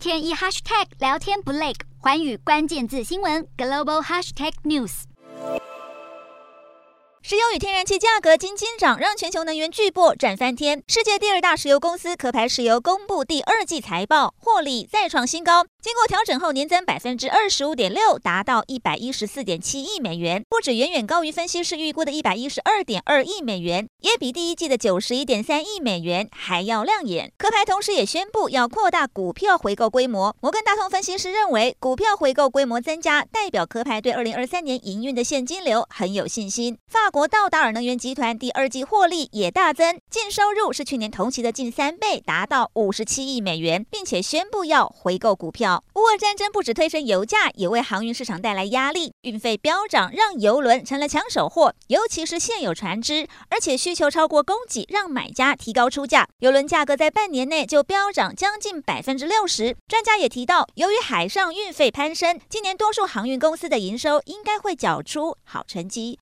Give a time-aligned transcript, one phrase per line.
[0.00, 5.02] 天一 hashtag 聊天不累，环宇关键字新闻 global hashtag news。
[7.20, 10.82] 石油与天然气价格惊惊涨，让全球能源巨擘赚翻天。
[10.88, 15.66] 世界第二大石油公司壳牌石油公布第二季财报，获利再创新高。
[15.82, 27.32] 经过调整后，年增百分之二十五点六，达到一百一十四点七亿美元，不止远远高于分析师预估的一百一十二点二亿美元，也比第一季的九十一点三亿美元还要亮眼。
[27.38, 30.36] 壳牌同时也宣布要扩大股票回购规模。
[30.42, 36.76] 摩根大通分析师认为，股票回购规模增加，代表壳牌对二零二三年营运的现金流很有信心。
[36.88, 45.69] 法国道达尔能源集团第二季获利也大增，净收入是去年同期的近三倍，达到五十七亿美元，并且宣布要回购股票。
[45.94, 49.12] 乌俄战争不止推升油价，也为航运市场带来压力。
[49.22, 56.26] 运费飙涨，让油轮成了抢手货，尤其是现有船只，而且需求超过供给，让买家提高出价。
[56.38, 59.76] 油轮价格在半年内就飙涨将近百分之六十。
[59.86, 66.18] 专家也提到，由于海上运费攀升，今年多数航运公司的营收应该会缴出好成绩。